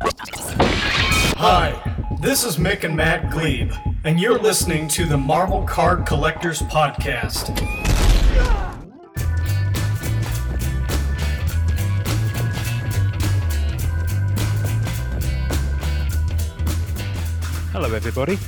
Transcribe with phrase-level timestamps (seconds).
[0.00, 1.74] Hi,
[2.20, 3.72] this is Mick and Matt Glebe,
[4.04, 7.58] and you're listening to the Marvel Card Collectors Podcast.
[17.72, 18.38] Hello, everybody.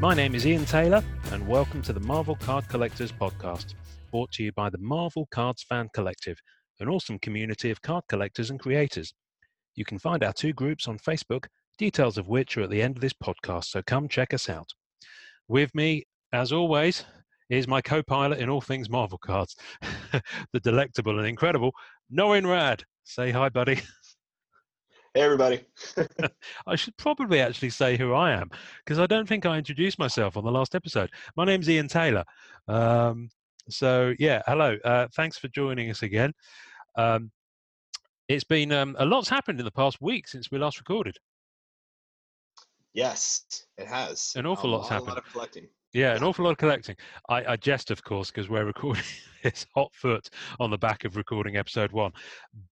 [0.00, 1.02] My name is Ian Taylor,
[1.32, 3.74] and welcome to the Marvel Card Collectors Podcast,
[4.12, 6.38] brought to you by the Marvel Cards Fan Collective,
[6.78, 9.12] an awesome community of card collectors and creators.
[9.80, 11.46] You can find our two groups on Facebook,
[11.78, 14.68] details of which are at the end of this podcast, so come check us out.
[15.48, 16.04] With me,
[16.34, 17.06] as always,
[17.48, 19.56] is my co pilot in all things Marvel cards,
[20.52, 21.72] the delectable and incredible
[22.14, 22.82] Norrin Radd.
[23.04, 23.80] Say hi, buddy.
[25.14, 25.64] Hey, everybody.
[26.68, 28.48] I should probably actually say who I am
[28.84, 31.10] because I don't think I introduced myself on the last episode.
[31.36, 32.22] My name's Ian Taylor.
[32.68, 33.28] Um,
[33.68, 34.76] so, yeah, hello.
[34.84, 36.32] Uh, thanks for joining us again.
[36.96, 37.32] Um,
[38.30, 41.16] it's been um, a lot's happened in the past week since we last recorded.
[42.92, 44.32] Yes, it has.
[44.36, 45.08] An awful a lot's lot, happened.
[45.08, 45.68] A lot of collecting.
[45.92, 46.94] Yeah, an awful lot of collecting.
[47.28, 49.02] I, I jest, of course, because we're recording
[49.42, 50.28] this hot foot
[50.60, 52.12] on the back of recording episode one.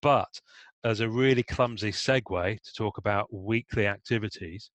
[0.00, 0.40] But
[0.84, 4.70] as a really clumsy segue to talk about weekly activities,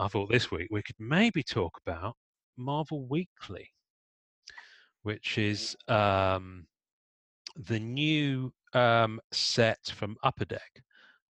[0.00, 2.16] I thought this week we could maybe talk about
[2.56, 3.68] Marvel Weekly,
[5.02, 6.66] which is um,
[7.56, 10.82] the new um, set from Upper Deck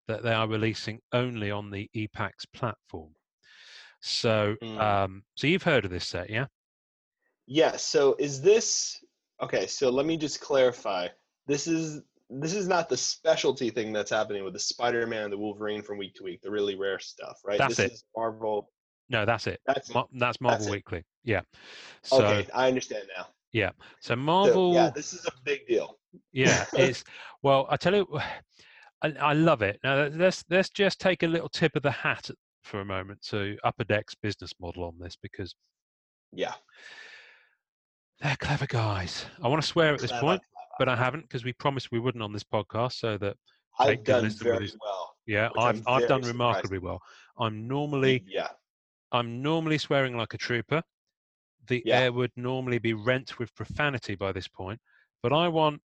[0.07, 3.13] that they are releasing only on the EPAX platform.
[4.01, 4.79] So, Mm.
[4.79, 6.47] um, so you've heard of this set, yeah?
[7.45, 7.75] Yeah.
[7.77, 9.03] So is this
[9.41, 9.67] okay?
[9.67, 11.07] So let me just clarify.
[11.47, 15.37] This is this is not the specialty thing that's happening with the Spider-Man and the
[15.37, 17.57] Wolverine from week to week, the really rare stuff, right?
[17.57, 17.91] That's this it.
[17.93, 18.69] is Marvel.
[19.09, 19.59] No, that's it.
[19.65, 20.71] That's Ma- that's Marvel it.
[20.71, 21.03] Weekly.
[21.23, 21.41] Yeah.
[22.03, 22.47] So, okay.
[22.53, 23.27] I understand now.
[23.53, 23.69] So
[24.01, 24.73] So, Marvel.
[24.73, 25.97] yeah, this is a big deal.
[26.33, 27.03] yeah it's
[27.43, 28.07] well i tell you
[29.01, 32.29] I, I love it now let's let's just take a little tip of the hat
[32.63, 35.55] for a moment to upper deck's business model on this because
[36.33, 36.53] Yeah.
[38.21, 40.75] they're clever guys i want to swear at this Clever, point clever.
[40.79, 43.35] but i haven't because we promised we wouldn't on this podcast so that
[43.79, 45.13] I've done very his- well.
[45.25, 46.83] yeah i've i've done remarkably surprised.
[46.83, 47.01] well
[47.39, 48.49] i'm normally Yeah.
[49.13, 50.83] i'm normally swearing like a trooper
[51.69, 51.99] the Yeah.
[52.01, 54.79] air would normally be rent with profanity by this point
[55.23, 55.81] but i want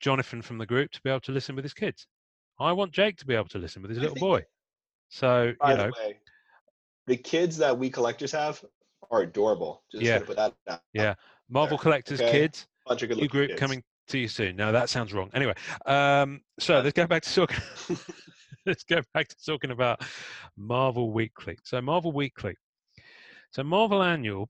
[0.00, 2.06] jonathan from the group to be able to listen with his kids
[2.60, 4.44] i want jake to be able to listen with his I little boy
[5.08, 6.18] so By you know the way,
[7.06, 8.64] the kids that we collectors have
[9.10, 9.84] are adorable.
[9.92, 10.18] Just Yeah.
[10.20, 10.80] put that out.
[10.92, 11.14] Yeah.
[11.48, 12.30] Marvel there, Collectors okay?
[12.32, 13.60] Kids, Bunch of good new group kids.
[13.60, 14.56] coming to you soon.
[14.56, 15.30] No, that sounds wrong.
[15.34, 15.54] Anyway,
[15.86, 17.58] um, so let's go back to talking.
[18.66, 20.02] let's go back to talking about
[20.56, 21.58] Marvel Weekly.
[21.62, 22.56] So Marvel Weekly.
[23.54, 24.48] So Marvel Annual,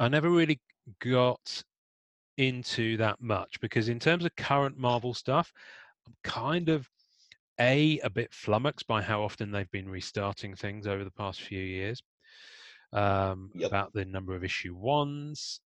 [0.00, 0.60] I never really
[0.98, 1.62] got
[2.36, 5.52] into that much because in terms of current Marvel stuff,
[6.04, 6.88] I'm kind of
[7.60, 11.60] a a bit flummoxed by how often they've been restarting things over the past few
[11.60, 12.02] years.
[12.92, 13.68] Um, Yep.
[13.68, 15.60] About the number of issue ones,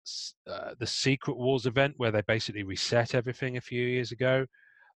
[0.46, 4.44] uh, the Secret Wars event where they basically reset everything a few years ago,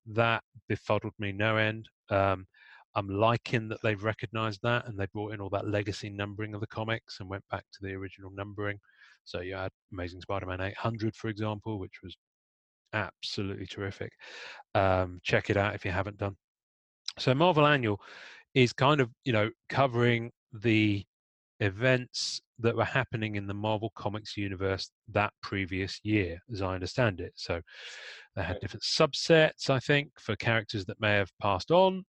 [0.08, 1.88] that befuddled me no end.
[2.10, 2.46] Um,
[2.94, 6.60] I'm liking that they've recognised that and they brought in all that legacy numbering of
[6.60, 8.78] the comics and went back to the original numbering.
[9.25, 12.16] So you had Amazing Spider-Man 800, for example, which was
[12.93, 14.12] absolutely terrific.
[14.75, 16.37] Um, check it out if you haven't done.
[17.19, 18.00] So Marvel Annual
[18.54, 21.04] is kind of you know covering the
[21.60, 27.21] events that were happening in the Marvel Comics universe that previous year, as I understand
[27.21, 27.33] it.
[27.37, 27.60] So
[28.37, 32.04] they had different subsets, I think, for characters that may have passed on.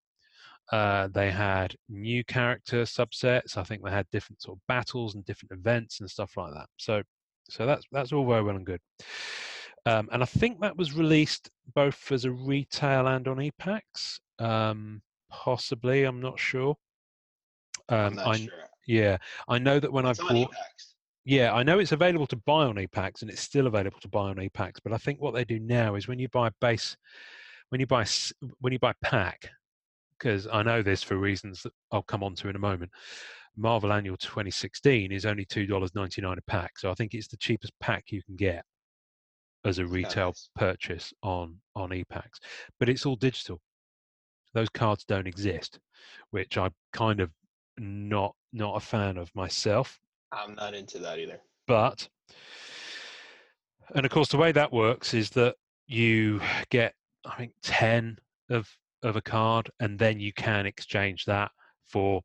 [0.71, 3.55] Uh, they had new character subsets.
[3.57, 6.67] I think they had different sort of battles and different events and stuff like that.
[6.77, 7.03] So,
[7.49, 8.81] so that's that's all very well and good.
[9.85, 14.19] Um, and I think that was released both as a retail and on EPAX.
[14.39, 16.75] Um, possibly, I'm not sure.
[17.89, 18.53] I'm Um, not I, sure.
[18.87, 20.93] yeah, I know that when It's I bought, EPAX.
[21.25, 24.29] yeah, I know it's available to buy on EPAX and it's still available to buy
[24.29, 24.79] on EPAX.
[24.83, 26.97] But I think what they do now is when you buy base,
[27.69, 29.51] when you buy s- when you buy pack,
[30.17, 32.91] because I know this for reasons that I'll come on to in a moment.
[33.57, 37.27] Marvel Annual 2016 is only two dollars ninety nine a pack, so I think it's
[37.27, 38.63] the cheapest pack you can get
[39.65, 40.50] as a retail nice.
[40.56, 42.39] purchase on on EPAX.
[42.79, 43.62] But it's all digital.
[44.53, 45.79] Those cards don't exist,
[46.31, 47.31] which I'm kind of
[47.77, 50.00] not not a fan of myself.
[50.31, 51.39] I'm not into that either.
[51.68, 52.07] But
[53.94, 55.56] and of course the way that works is that
[55.88, 56.94] you get
[57.25, 58.18] I think ten
[58.50, 58.69] of
[59.06, 61.52] of a card, and then you can exchange that
[61.86, 62.22] for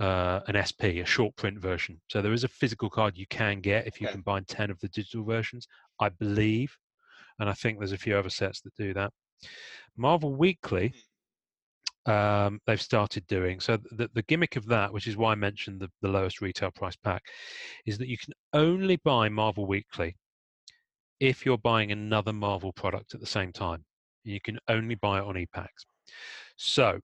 [0.00, 2.00] uh, an SP, a short print version.
[2.08, 4.14] So there is a physical card you can get if you Okay.
[4.14, 5.66] combine ten of the digital versions,
[6.00, 6.76] I believe,
[7.38, 9.12] and I think there's a few other sets that do that.
[9.96, 10.92] Marvel Weekly
[12.06, 13.60] um, they've started doing.
[13.60, 16.70] So the, the gimmick of that, which is why I mentioned the, the lowest retail
[16.72, 17.22] price pack,
[17.86, 20.16] is that you can only buy Marvel Weekly
[21.20, 23.84] if you're buying another Marvel product at the same time.
[24.24, 25.84] You can only buy it on ePacks.
[26.56, 27.00] So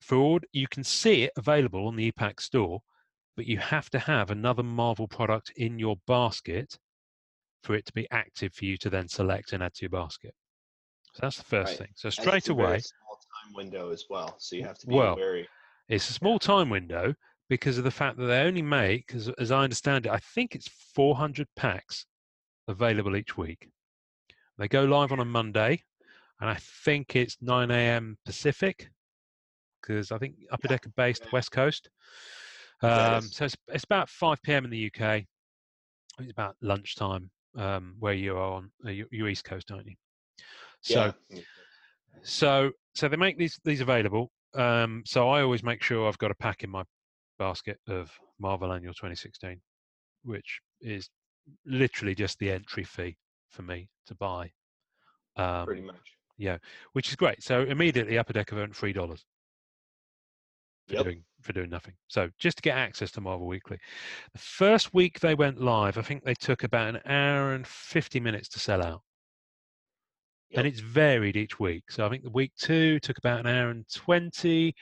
[0.00, 2.80] for you can see it available on the ePack store,
[3.36, 6.76] but you have to have another Marvel product in your basket
[7.62, 10.34] for it to be active for you to then select and add to your basket.
[11.14, 11.78] So that's the first Right.
[11.78, 11.92] thing.
[11.94, 14.86] So straight it's a very away, small time window as well, so you have to
[14.86, 15.48] be Well, very.
[15.88, 17.14] it's a small time window
[17.48, 20.54] because of the fact that they only make, as, as I understand it, I think
[20.54, 22.06] it's 400 packs
[22.66, 23.68] available each week.
[24.58, 25.82] They go live on a Monday,
[26.42, 28.18] and I think it's 9 a.m.
[28.26, 28.90] Pacific
[29.80, 31.32] because I think Upper Deck are based.
[31.32, 31.88] West Coast.
[32.82, 34.64] Um, so it's, it's about 5 p.m.
[34.64, 35.22] in the UK.
[36.18, 39.94] It's about lunchtime um, where you are on uh, you- East Coast, aren't you?
[40.80, 41.40] So yeah.
[42.22, 44.32] so so they make these these available.
[44.54, 46.82] Um, so I always make sure I've got a pack in my
[47.38, 48.10] basket of
[48.40, 49.60] Marvel Annual 2016,
[50.24, 51.08] which is
[51.64, 53.16] literally just the entry fee
[53.50, 54.50] for me to buy.
[55.36, 56.00] Um, pretty much.
[56.92, 57.42] Which is great.
[57.42, 59.24] So immediately Upper Deck have earned three dollars
[60.88, 61.04] for Yep.
[61.04, 61.94] doing for doing nothing.
[62.08, 63.78] So just to get access to Marvel Weekly,
[64.32, 68.20] the first week they went live, I think they took about an hour and fifty
[68.20, 69.02] minutes to sell out,
[70.54, 71.90] and it's varied each week.
[71.90, 74.74] So I think the week two took about an hour and twenty.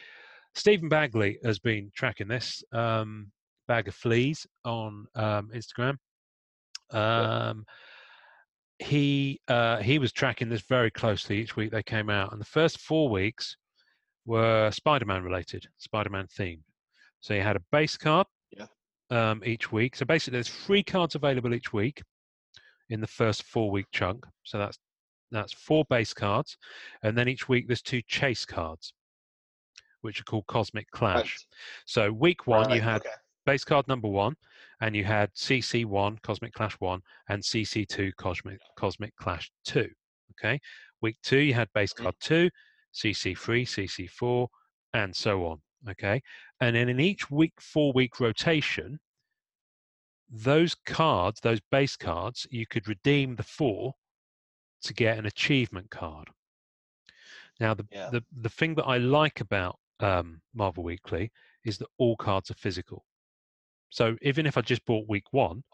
[0.55, 3.31] Stephen Bagley has been tracking this um,
[3.69, 5.97] bag of fleas on um, Instagram.
[6.91, 7.65] Um,
[8.81, 12.45] he uh, he was tracking this very closely each week they came out, and the
[12.47, 13.57] first four weeks
[14.27, 16.63] were Spider-Man related, Spider-Man themed.
[17.21, 18.67] So you had a base card Yeah.
[19.11, 19.97] um, each week.
[19.97, 22.03] So basically, there's three cards available each week
[22.89, 24.27] in the first four-week chunk.
[24.45, 24.79] So that's
[25.31, 26.57] that's four base cards,
[27.03, 28.95] and then each week there's two chase cards,
[30.01, 31.39] which are called Cosmic Clash.
[31.85, 33.11] So week one you Right, had okay.
[33.51, 34.37] Base card number one,
[34.81, 39.91] and you had CC1 Cosmic Clash one and CC2 Cosmic Cosmic Clash two.
[40.33, 40.61] Okay,
[41.03, 42.03] week two you had base Mhm.
[42.03, 42.49] card two,
[42.93, 44.49] CC3, CC4,
[44.95, 45.61] and so on.
[45.89, 46.23] Okay,
[46.61, 49.01] and then in each week four week rotation,
[50.29, 53.95] those cards, those base cards, you could redeem the four
[54.83, 56.29] to get an achievement card.
[57.59, 58.11] Now, the Yeah.
[58.11, 61.33] the the thing that I like about um, Marvel Weekly
[61.65, 63.05] is that all cards are physical.
[63.91, 65.65] So even if I just bought week one.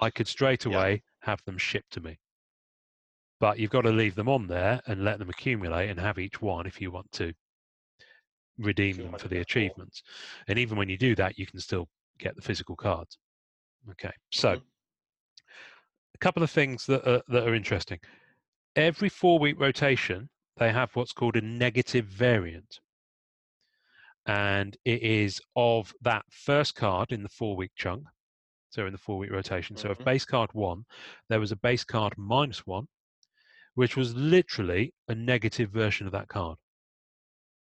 [0.00, 0.68] I could straight Yeah.
[0.68, 2.18] away have them shipped to me.
[3.40, 6.42] But you've got to leave them on there and let them accumulate and have each
[6.42, 7.32] one if you want to
[8.58, 10.02] redeem them for the achievements.
[10.48, 11.88] And even when you do that, you can still
[12.18, 13.18] get the physical cards.
[13.90, 14.66] Okay, so Mhm.
[16.14, 18.00] a couple of things that are, that are interesting.
[18.76, 22.80] Every four week rotation, they have what's called a negative variant.
[24.26, 28.04] And it is of that first card in the four week chunk.
[28.70, 29.76] So in the four week rotation.
[29.76, 30.04] So if mm-hmm.
[30.04, 30.84] base card one,
[31.28, 32.86] there was a base card minus one,
[33.74, 36.58] which was literally a negative version of that card.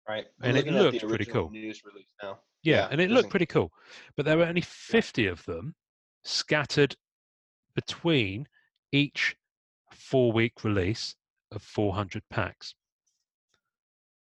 [0.07, 0.25] Right.
[0.41, 1.49] I'm and it looking at the looked pretty cool.
[1.49, 2.39] News release now.
[2.63, 3.71] Yeah, Yeah, and it looked pretty cool.
[4.17, 5.73] But there were only 50 of them
[6.23, 6.95] scattered
[7.75, 8.47] between
[8.91, 9.35] each
[9.91, 11.15] four week release
[11.51, 12.75] of 400 packs.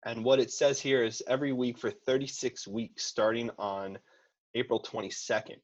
[0.05, 3.97] And what it says here is every week for 36 weeks, starting on
[4.53, 5.57] April 22nd,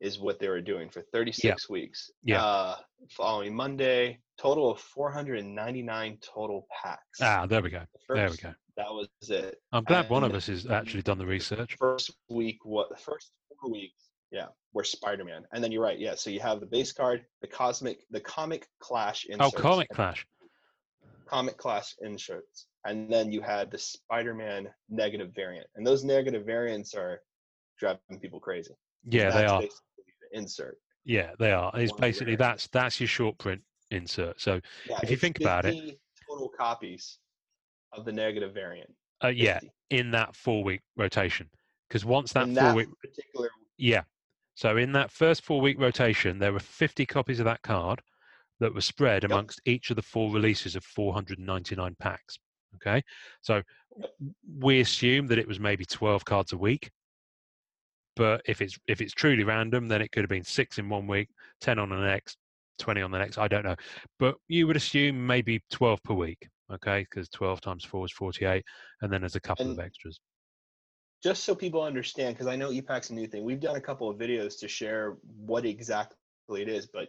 [0.00, 2.08] is what they were doing for 36 weeks.
[2.22, 2.42] Yeah.
[2.44, 2.76] Uh,
[3.10, 7.20] following Monday, total of 499 total packs.
[7.20, 7.82] Ah, there we go.
[8.08, 8.54] The There we go.
[8.76, 9.56] That was it.
[9.72, 11.74] I'm glad one of us has actually done the research.
[11.80, 16.14] First week, what the first four weeks, yeah, were Spider-Man, and then you're right, yeah.
[16.14, 19.60] So you have the base card, the cosmic, the comic clash Oh, inserts.
[19.60, 20.24] Comic Clash.
[21.26, 26.94] comic clash inserts and then you had the spider-man negative variant and those negative variants
[26.94, 27.20] are
[27.78, 28.74] driving people crazy.
[29.04, 29.60] Yeah, they are.
[29.60, 31.70] basically the insert Yeah, they are.
[31.74, 34.40] It's one basically that's that's your short print insert.
[34.40, 37.18] So yeah If you think about it- total copies
[37.92, 38.90] of the negative variant
[39.24, 39.72] uh, yeah, 50.
[39.90, 41.48] in that four week rotation,
[41.88, 44.02] because once that in four-week particular Yeah.
[44.54, 48.00] So in that first four week rotation, there were 50 copies of that card
[48.60, 49.30] that were spread Yep.
[49.30, 52.38] amongst each of the four releases of 499 packs.
[52.76, 53.02] Okay.
[53.42, 53.62] So
[54.58, 56.90] we assume that it was maybe 12 cards a week.
[58.16, 61.06] But if it's if it's truly random, then it could have been six in one
[61.06, 61.28] week,
[61.60, 62.36] 10 on the next,
[62.80, 63.38] 20 on the next.
[63.38, 63.76] I don't know.
[64.18, 66.48] But you would assume maybe 12 per week.
[66.72, 67.02] Okay.
[67.08, 68.64] Because 12 times four is 48.
[69.02, 70.18] And then there's a couple of extras.
[71.22, 74.08] just so people understand because i know epac's a new thing we've done a couple
[74.08, 77.08] of videos to share what exactly it is but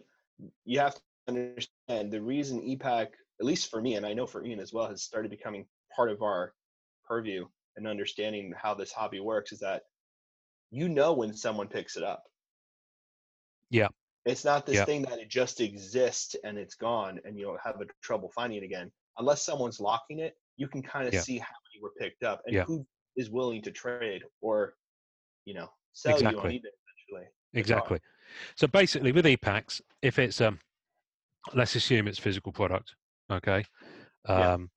[0.64, 3.08] you have to understand the reason epac
[3.40, 6.10] at least for me and i know for ian as well has started becoming part
[6.10, 6.54] of our
[7.04, 9.82] purview and understanding how this hobby works is that
[10.70, 12.24] you know when someone picks it up.
[13.70, 13.88] Yeah.
[14.24, 14.84] It's not this Yeah.
[14.84, 18.58] thing that it just exists and it's gone and you don't have a trouble finding
[18.58, 18.92] it again.
[19.18, 21.20] Unless someone's locking it, you can kind of Yeah.
[21.20, 22.64] see how many were picked up and Yeah.
[22.64, 24.76] who is willing to trade or,
[25.44, 26.58] you know, sell you on Exactly.
[26.60, 27.24] eBay eventually.
[27.24, 27.32] car.
[27.54, 28.00] Exactly.
[28.54, 30.60] So basically, with e-packs, if it's um,
[31.54, 32.94] let's assume it's physical product,
[33.30, 33.64] okay.
[34.28, 34.54] Yeah.
[34.54, 34.70] Um,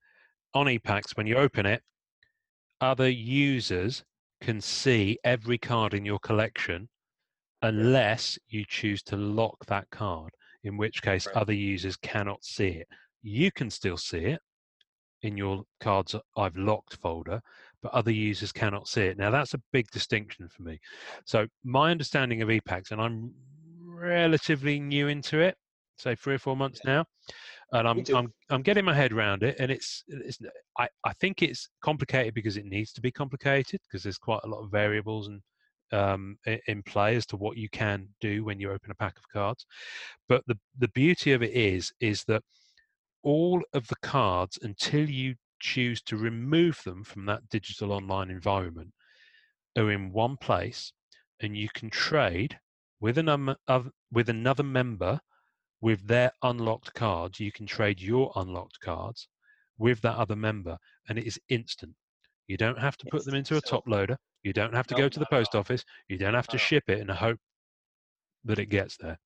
[0.53, 1.81] on e-packs, when you open it,
[2.79, 4.03] other users
[4.41, 6.89] can see every card in your collection,
[7.61, 10.31] unless you choose to lock that card.
[10.63, 11.35] In which case, Right.
[11.37, 12.87] other users cannot see it.
[13.21, 14.39] You can still see it
[15.21, 17.41] in your cards I've locked folder,
[17.81, 19.17] but other users cannot see it.
[19.17, 20.79] Now that's a big distinction for me.
[21.25, 23.33] So my understanding of EPACs, and I'm
[23.85, 25.55] relatively new into it,
[26.03, 27.05] say three or four months now,
[27.71, 28.03] and I'm.
[28.13, 30.39] I'm I'm getting my head around it, and it's it's
[30.77, 34.47] I I think it's complicated because it needs to be complicated because there's quite a
[34.47, 35.41] lot of variables and
[35.93, 39.29] um, in play as to what you can do when you open a pack of
[39.31, 39.65] cards.
[40.27, 42.43] But the the beauty of it is is that
[43.23, 48.91] all of the cards until you choose to remove them from that digital online environment
[49.77, 50.91] are in one place
[51.39, 52.59] and you can trade
[52.99, 53.55] with another
[54.11, 55.19] with another member
[55.83, 59.27] with their unlocked cards you can trade your unlocked cards
[59.77, 60.77] with that other member
[61.09, 61.93] and it is instant.
[62.47, 64.17] You don't have to put them into a top loader.
[64.43, 65.83] You don't have to No, go to the post office.
[66.07, 66.67] You don't have to Not at all.
[66.67, 67.39] ship it and hope
[68.45, 69.19] that it gets there.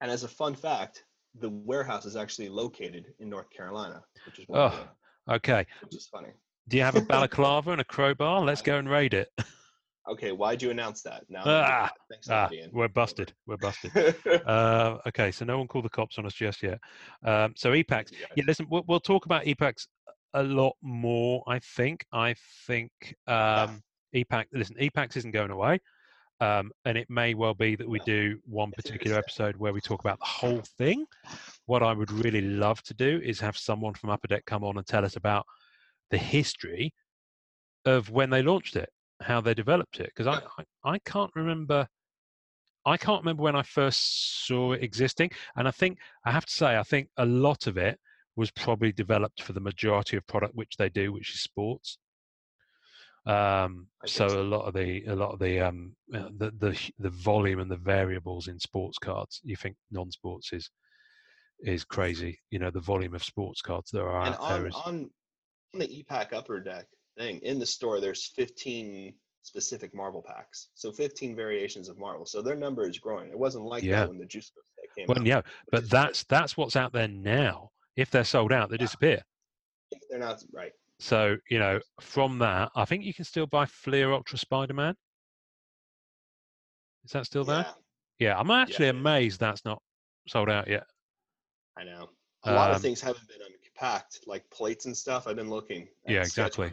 [0.00, 4.46] And as a fun fact, the warehouse is actually located in North Carolina, which is
[4.54, 4.88] oh
[5.28, 5.66] okay.
[5.82, 6.30] which is funny.
[6.68, 8.40] do you have a balaclava and a crowbar?
[8.42, 9.28] Let's go and raid it
[10.10, 11.24] Okay, why'd you announce that?
[11.28, 12.70] Now, Ah, thanks, ah, Ian.
[12.72, 13.90] we're busted we're busted
[14.46, 16.78] Uh, okay, so no one called the cops on us just yet.
[17.24, 19.86] Um, so EPACs, yeah, listen, we'll, we'll talk about EPACs
[20.34, 21.42] a lot more.
[21.46, 22.04] I think.
[22.12, 22.34] I
[22.66, 22.90] think
[23.26, 23.82] um,
[24.14, 24.46] EPAC.
[24.52, 25.80] Listen, EPACs isn't going away,
[26.40, 29.56] um, and it may well be that we do one It's a good particular episode
[29.56, 31.06] where we talk about the whole thing.
[31.66, 34.76] What I would really love to do is have someone from Upper Deck come on
[34.76, 35.46] and tell us about
[36.10, 36.92] the history
[37.86, 38.90] of when they launched it,
[39.20, 40.40] how they developed it, because I,
[40.84, 41.86] I can't remember.
[42.86, 46.52] I can't remember when I first saw it existing, and I think I have to
[46.52, 47.98] say I think a lot of it
[48.36, 51.98] was probably developed for the majority of product which they do, which is sports.
[53.26, 57.10] Um, so a lot of the a lot of the um uh, the the the
[57.10, 60.70] volume and the variables in sports cards, you think non-sports is
[61.60, 62.38] is crazy.
[62.50, 65.10] You know the volume of sports cards there are and on, on
[65.72, 70.90] on the EPAC upper deck thing in the store, there's 15 specific Marvel packs, so
[70.90, 72.24] 15 variations of Marvel.
[72.26, 73.30] So their number is growing.
[73.30, 74.00] It wasn't like Yeah.
[74.00, 74.52] that when the Juice
[74.96, 75.26] came well, out.
[75.26, 75.40] yeah,
[75.70, 75.98] but is great.
[76.02, 77.70] that's that's what's out there now.
[77.96, 78.84] If they're sold out, they Yeah.
[78.84, 79.22] disappear.
[79.90, 80.72] If they're not right.
[80.98, 84.94] So you know, from that, I think you can still buy Fleer Ultra Spider Man.
[87.04, 87.64] Is that still there?
[88.18, 88.90] Yeah, Yeah, I'm actually is.
[88.90, 89.82] amazed that's not
[90.28, 90.86] sold out yet.
[91.76, 92.10] I know.
[92.44, 95.26] A lot Um, of things haven't been unpacked, like plates and stuff.
[95.26, 95.88] I've been looking.
[96.06, 96.72] at Yeah, exactly.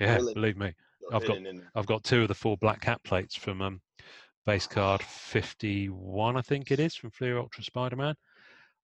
[0.00, 0.34] Yeah, Really?
[0.34, 0.72] believe me,
[1.12, 1.70] I've got- hidden in there.
[1.74, 3.80] I've got two of the four black cat plates from um,
[4.46, 8.14] base card 51, I think it is, from Fleer Ultra Spider Man,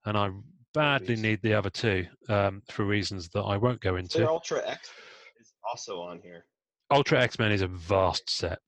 [0.04, 0.30] and I
[0.75, 4.18] badly need the other two um, for reasons that I won't go into.
[4.18, 4.90] Their Ultra X
[5.40, 6.44] is also on here.
[6.90, 8.58] Ultra X Men is a vast set.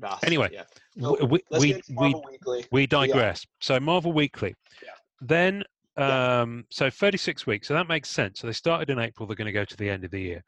[0.00, 0.64] Vast, Anyway, yeah.
[0.98, 2.64] So, we we, we Weekly.
[2.72, 2.86] we Yeah.
[2.86, 3.46] digress.
[3.60, 4.54] So Marvel Weekly.
[4.82, 4.90] Yeah.
[5.20, 5.62] Then
[5.96, 6.40] Yeah.
[6.40, 7.68] um so 36 weeks.
[7.68, 8.40] So that makes sense.
[8.40, 10.42] So they started in April, they're going to go to the end of the year.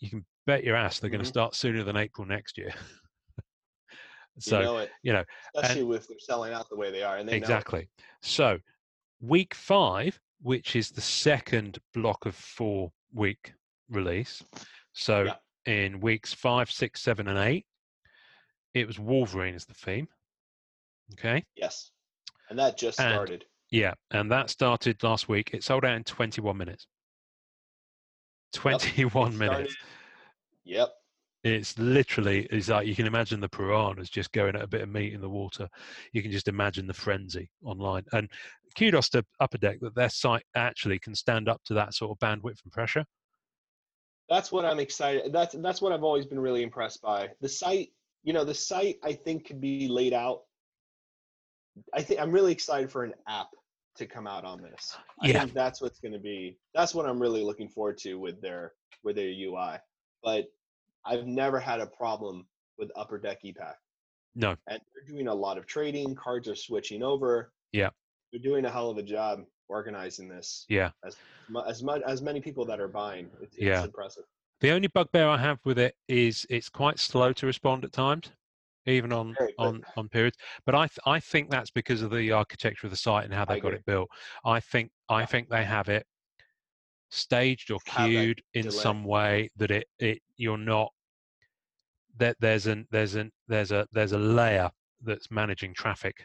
[0.00, 1.24] You can bet your ass they're going Mhm.
[1.24, 2.74] to start sooner than April next year.
[4.38, 7.28] so, you know you know, especially if they're selling out the way they are, and
[7.28, 7.88] they exactly.
[8.22, 8.58] So
[9.20, 13.52] week 5, which is the second block of 4 week
[13.90, 14.42] release.
[14.92, 15.36] So Yeah.
[15.66, 17.66] in weeks five, six, seven, and 8,
[18.74, 20.08] it was Wolverine as the theme.
[21.14, 21.44] Okay?
[21.56, 21.90] Yes,
[22.48, 23.44] and that just And- started.
[23.72, 25.50] Yeah, and that started last week.
[25.54, 26.86] It sold out in 21 minutes.
[28.52, 29.76] 21 It minutes.
[30.64, 30.90] Yep.
[31.42, 34.90] It's literally, it's like you can imagine the piranhas just going at a bit of
[34.90, 35.68] meat in the water.
[36.12, 38.04] You can just imagine the frenzy online.
[38.12, 38.28] And
[38.76, 42.18] kudos to Upper Deck that their site actually can stand up to that sort of
[42.18, 43.04] bandwidth and pressure.
[44.28, 45.32] That's what I'm excited.
[45.32, 47.30] That's that's what I've always been really impressed by.
[47.40, 47.88] The site,
[48.22, 50.42] you know, the site I think could be laid out.
[51.94, 53.48] I think I'm really excited for an app
[53.96, 54.96] to come out on this.
[55.20, 55.40] I Yeah.
[55.40, 56.58] think that's what's going to be.
[56.74, 59.78] That's what I'm really looking forward to with their with their UI.
[60.22, 60.46] But
[61.04, 62.46] I've never had a problem
[62.78, 63.74] with Upper Deck EPAC.
[64.36, 64.50] No.
[64.68, 66.14] and they're doing a lot of trading.
[66.14, 67.52] Cards are switching over.
[67.72, 67.90] Yeah.
[68.32, 70.64] they're doing a hell of a job organizing this.
[70.68, 70.90] Yeah.
[71.04, 71.16] as
[71.66, 73.28] as much as many people that are buying.
[73.42, 73.78] It's, Yeah.
[73.78, 74.24] it's impressive.
[74.60, 78.30] The only bugbear I have with it is it's quite slow to respond at times,
[78.86, 80.36] even on on on periods.
[80.66, 83.44] But I th- I think that's because of the architecture of the site and how
[83.44, 83.78] they I got agree.
[83.78, 84.08] it built.
[84.44, 86.06] I think I think they have it
[87.10, 88.76] staged or queued in delay.
[88.76, 90.92] some way that it it you're not
[92.18, 94.70] that there's an there's an there's a there's a layer
[95.02, 96.24] that's managing traffic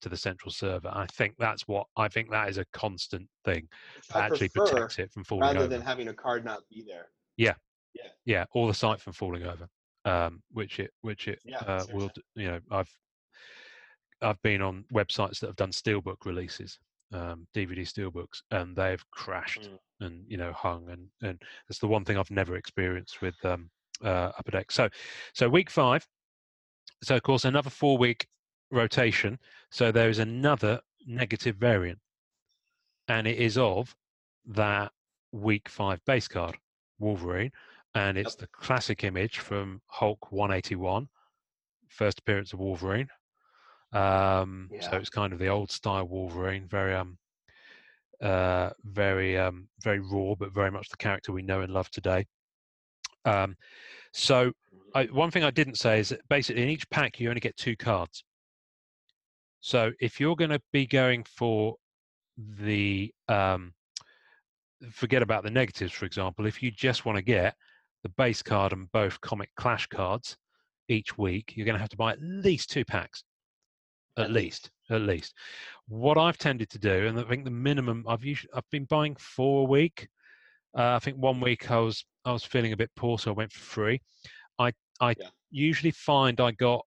[0.00, 0.90] to the central server.
[0.92, 3.68] I think that's what I think that is a constant thing
[4.12, 5.68] that actually protects it from falling rather over.
[5.68, 7.08] than having a card not be there.
[7.36, 7.54] Yeah.
[7.94, 8.08] Yeah.
[8.24, 9.68] Yeah, or the site from falling over,
[10.04, 12.10] um, which it which it Yeah, uh, will.
[12.34, 12.90] You know, I've
[14.20, 16.78] I've been on websites that have done steelbook releases,
[17.12, 19.78] um, DVD steelbooks, and they've crashed Mm.
[20.00, 23.70] and you know hung, and and that's the one thing I've never experienced with um,
[24.04, 24.70] uh, Upper Deck.
[24.72, 24.88] So,
[25.34, 26.06] so week five.
[27.02, 28.26] So of course another four week
[28.70, 29.38] rotation.
[29.70, 31.98] So there is another negative variant,
[33.08, 33.94] and it is of
[34.46, 34.92] that
[35.32, 36.56] week five base card,
[36.98, 37.50] Wolverine,
[37.94, 41.08] and it's the classic image from Hulk 181,
[41.88, 43.08] first appearance of Wolverine.
[43.92, 47.18] Um, So it's kind of the old style Wolverine, very um,
[48.22, 52.26] uh, very um, very raw, but very much the character we know and love today.
[53.24, 53.56] Um,
[54.12, 54.52] so
[54.94, 57.56] I, one thing I didn't say is that basically in each pack you only get
[57.56, 58.24] two cards.
[59.60, 61.76] So if you're going to be going for
[62.36, 63.74] the um,
[64.90, 67.54] forget about the negatives, for example, if you just want to get
[68.02, 70.36] the base card and both Comic Clash cards
[70.88, 73.24] each week, you're going to have to buy at least two packs.
[74.16, 75.34] At, At least, at least.
[75.88, 79.16] What I've tended to do, and I think the minimum I've usually I've been buying
[79.16, 80.06] four a week.
[80.76, 83.34] Uh, I think one week I was I was feeling a bit poor, so I
[83.34, 84.00] went for free.
[84.58, 85.28] I I Yeah.
[85.50, 86.84] usually find I got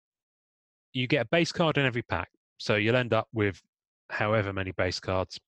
[0.93, 3.59] you get a base card in every pack, so you'll end up with
[4.11, 5.39] however many base cards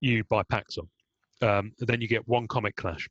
[0.00, 0.88] you buy packs on.
[1.48, 3.08] Um, then you get one comic clash,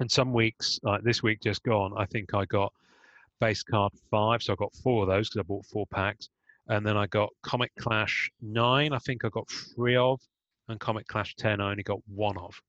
[0.00, 2.72] and some weeks like this week just gone, I think I got
[3.40, 6.28] base card five, so I got four of those because I bought four packs,
[6.68, 8.92] and then I got comic clash nine.
[8.92, 10.20] I think I got three of,
[10.68, 12.60] and comic clash ten I only got one of.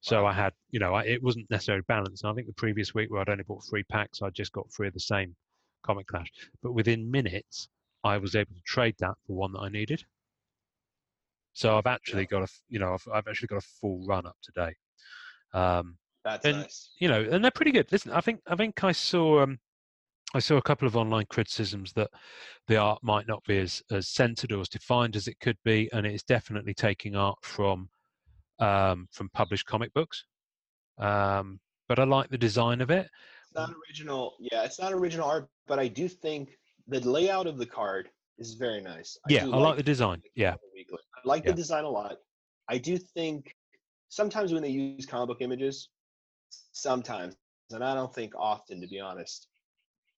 [0.00, 0.28] So Wow.
[0.28, 2.22] I had, you know, I, it wasn't necessarily balanced.
[2.22, 4.70] And I think the previous week where I'd only bought three packs, I just got
[4.70, 5.34] three of the same
[5.82, 6.30] comic clash.
[6.62, 7.68] But within minutes,
[8.04, 10.04] I was able to trade that for one that I needed.
[11.54, 14.36] So I've actually got a, you know, I've, I've actually got a full run up
[14.42, 14.74] today.
[15.54, 16.90] Um, That's and- nice.
[16.98, 17.90] you know, and they're pretty good.
[17.92, 19.58] Listen, I think I think I saw um,
[20.34, 22.10] I saw a couple of online criticisms that
[22.66, 25.88] the art might not be as as centered or as defined as it could be,
[25.92, 27.88] and it's definitely taking art from
[28.58, 30.24] um, from published comic books.
[30.98, 33.08] Um, but I like the design of it.
[33.44, 34.34] It's not original.
[34.40, 36.50] Yeah, it's not original art, but I do think
[36.88, 38.08] the layout of the card
[38.38, 39.16] is very nice.
[39.28, 40.22] Yeah, I like the design.
[40.34, 40.54] Yeah.
[40.54, 41.52] I like Yeah.
[41.52, 42.16] the design a lot.
[42.68, 43.54] I do think
[44.08, 45.88] sometimes when they use comic book images,
[46.72, 47.34] sometimes,
[47.70, 49.48] and I don't think often, to be honest,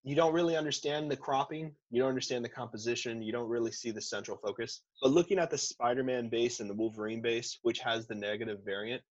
[0.04, 1.74] you don't really understand the cropping.
[1.90, 3.20] You don't understand the composition.
[3.20, 4.82] You don't really see the central focus.
[5.02, 9.02] But looking at the Spider-Man base and the Wolverine base, which has the negative variant,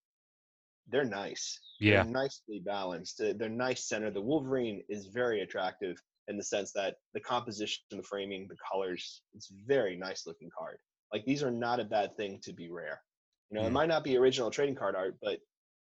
[0.90, 1.60] they're nice.
[1.80, 3.18] yeah, They're nicely balanced.
[3.18, 4.10] They're, nice center.
[4.10, 9.22] The Wolverine is very attractive in the sense that the composition, the framing, the colors,
[9.34, 10.78] it's very nice looking card.
[11.12, 13.02] Like these are not a bad thing to be rare.
[13.50, 13.74] You know, it Mm.
[13.74, 15.40] might not be original trading card art, but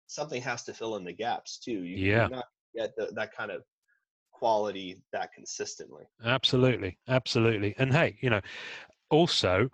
[0.06, 1.82] something has to fill in the gaps too.
[1.82, 2.28] You, Yeah.
[2.28, 3.62] Not get the, that kind of
[4.32, 6.04] quality that consistently.
[6.24, 7.74] absolutely, absolutely.
[7.78, 8.40] And hey, you know,
[9.10, 9.68] also,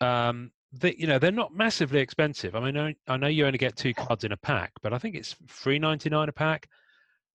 [0.00, 2.54] um, the, you know, they're not massively expensive.
[2.54, 4.98] I mean, I, I know you only get two cards in a pack, but I
[4.98, 6.68] think it's three ninety nine a pack,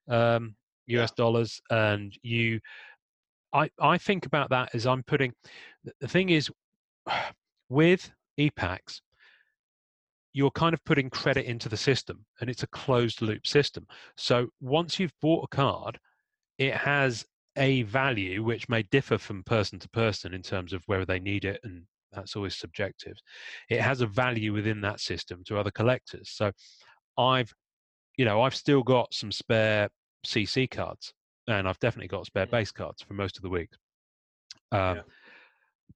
[0.08, 0.56] um,
[0.88, 1.04] Yeah.
[1.04, 2.60] US dollars, and you.
[3.54, 5.34] I, I think about that as I'm putting
[5.84, 6.50] the- the thing is
[7.70, 9.02] with e-packs
[10.34, 13.86] you're kind of putting credit into the system and it's a closed loop system
[14.18, 16.00] so once you've bought a card
[16.58, 17.26] it has
[17.58, 21.44] a value which may differ from person to person in terms of whether they need
[21.44, 23.16] it and that's always subjective
[23.70, 26.52] it has a value within that system to other collectors so
[27.18, 27.54] i've
[28.18, 29.90] you know i've still got some spare
[30.26, 31.14] cc cards
[31.48, 32.52] and i've definitely got spare Mhm.
[32.52, 33.70] base cards for most of the week
[34.72, 35.02] um, Yeah.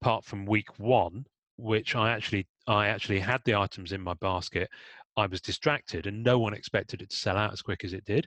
[0.02, 1.26] apart from week one
[1.58, 4.70] which i actually i actually had the items in my basket
[5.18, 8.04] i was distracted and no one expected it to sell out as quick as it
[8.06, 8.26] did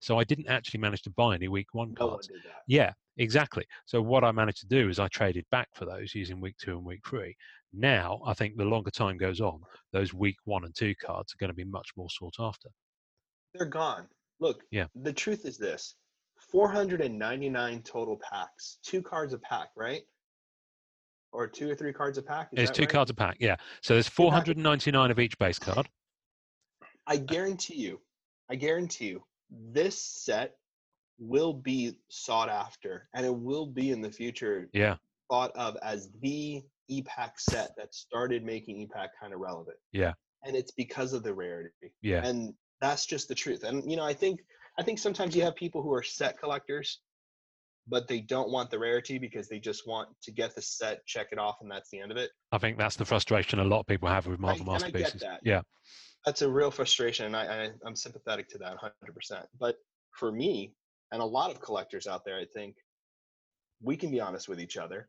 [0.00, 2.92] so i didn't actually manage to buy any week one No one cards did yeah,
[3.16, 3.64] exactly.
[3.86, 6.76] So what I managed to do is I traded back for those using week two
[6.76, 7.34] and week three.
[7.72, 9.60] Now I think the longer time goes on,
[9.92, 12.68] those week one and two cards are going to be much more sought after.
[13.54, 14.06] They're gone.
[14.38, 14.86] Look, Yeah.
[14.94, 15.96] the truth is this
[16.52, 20.02] 499 total packs, two cards a pack, right?
[21.32, 22.48] Or two or three cards a pack?
[22.52, 22.88] Is There's two right?
[22.90, 23.56] cards a pack, yeah.
[23.82, 25.88] So there's 499 of each base card.
[27.06, 28.00] I guarantee you,
[28.50, 30.56] I guarantee you, this set
[31.18, 34.96] will be sought after, and it will be in the future Yeah,
[35.30, 39.76] thought of as the EPAC set that started making EPAC kind of relevant.
[39.92, 40.12] Yeah.
[40.44, 41.70] And it's because of the rarity.
[42.02, 43.62] yeah, And that's just the truth.
[43.62, 44.40] And you know, I think
[44.78, 47.00] I think sometimes you have people who are set collectors,
[47.90, 51.28] but they don't want the rarity because they just want to get the set, check
[51.32, 52.30] it off, and that's the end of it.
[52.52, 55.20] I think that's the frustration a lot of people have with Marvel I masterpieces.
[55.22, 55.40] that.
[55.42, 55.62] Yeah,
[56.24, 59.44] That's a real frustration, and I, I I'm sympathetic to that 100%.
[59.58, 59.76] But
[60.12, 60.72] for me
[61.10, 62.76] and a lot of collectors out there, I think
[63.82, 65.08] we can be honest with each other.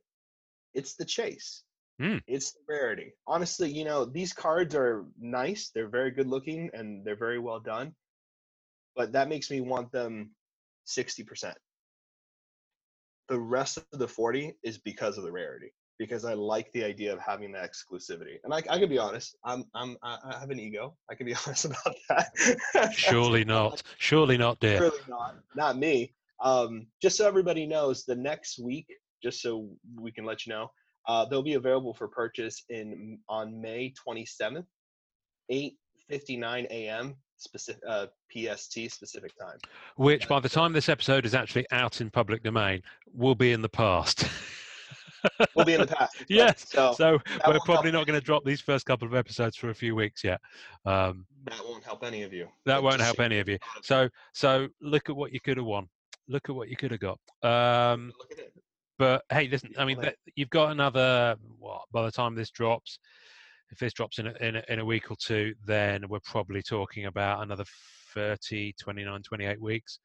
[0.74, 1.64] It's the chase.
[2.00, 2.18] Hmm.
[2.26, 3.14] It's the rarity.
[3.28, 5.70] Honestly, you know, these cards are nice.
[5.76, 7.94] They're very good looking and they're very well done.
[8.96, 10.32] But that makes me want them
[10.88, 11.54] 60%.
[13.32, 15.72] The rest of the 40 is because of the rarity.
[15.98, 18.40] Because I like the idea of having that exclusivity.
[18.44, 20.98] And I, I can be honest, I'm I'm I have an ego.
[21.10, 22.92] I can be honest about that.
[22.94, 23.84] surely not.
[24.00, 24.80] Surely not, dear.
[24.80, 25.36] Surely not.
[25.56, 26.14] Not me.
[26.44, 28.88] Um, just so everybody knows, the next week,
[29.24, 30.72] just so we can let you know,
[31.08, 34.66] uh, they'll be available for purchase in on May 27th,
[36.12, 37.16] 8:59 a.m.
[37.52, 39.58] Pacific uh, PST Pacific time.
[39.96, 42.82] Which, by the time this episode is actually out in public domain,
[43.14, 44.26] will be in the past.
[45.56, 46.16] We'll be in the past.
[46.30, 46.66] Yes.
[46.70, 49.70] So so we're probably help not going to drop these first couple of episodes for
[49.70, 50.40] a few weeks yet.
[50.86, 52.48] Um, that won't help any of you.
[52.66, 53.60] that won't help any of you.
[53.84, 55.88] So, so look at what you could have won.
[56.28, 57.20] Look at what you could have got.
[57.44, 58.54] Um, look at it.
[58.98, 59.72] but hey, listen.
[59.78, 61.36] I mean, that- you've got another.
[61.60, 62.98] What by the time this drops,
[63.72, 66.62] if this drops in a, in a, in a week or two, then we're probably
[66.62, 67.64] talking about another
[68.14, 70.00] 30, 29, 28 weeks.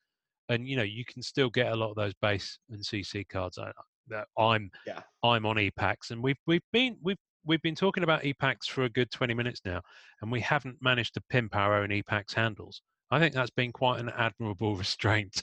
[0.49, 3.59] And you know, you can still get a lot of those base and CC cards.
[3.59, 3.73] I,
[4.09, 5.01] that I'm Yeah.
[5.25, 8.89] I'm on EPACs, and we've we've been we've we've been talking about EPACs for a
[8.89, 9.81] good 20 minutes now,
[10.23, 12.83] and we haven't managed to pimp our own EPACs handles.
[13.11, 15.43] I think that's been quite an admirable restraint.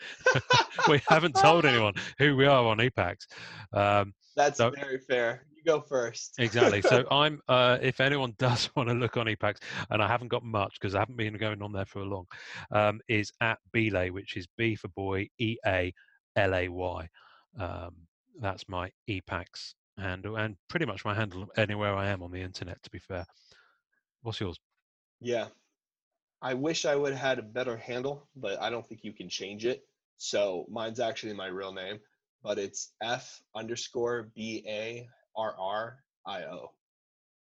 [0.88, 3.26] we haven't told anyone who we are on EPACs.
[3.72, 5.46] Um, That's so- very fair.
[5.64, 6.34] Go first.
[6.38, 6.82] exactly.
[6.82, 7.40] So I'm.
[7.48, 9.56] Uh, if anyone does want to look on EPAX,
[9.90, 12.26] and I haven't got much because I haven't been going on there for a long,
[12.70, 15.92] um, is at Bealay, which is B for boy, E A
[16.36, 17.08] L A Y.
[17.58, 17.94] Um,
[18.40, 22.82] that's my EPAX handle, and pretty much my handle anywhere I am on the internet.
[22.82, 23.24] To be fair,
[24.22, 24.58] what's yours?
[25.20, 25.48] Yeah.
[26.42, 29.30] I wish I would have had a better handle, but I don't think you can
[29.30, 29.82] change it.
[30.18, 31.98] So mine's actually my real name,
[32.42, 36.70] but it's F underscore B A R R I O.